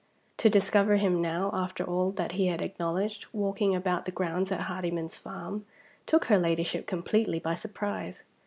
[0.37, 4.61] To discover him now, after all that he had acknowledged, walking about the grounds at
[4.61, 5.67] Hardyman's farm,
[6.07, 8.23] took her Ladyship completely by surprise.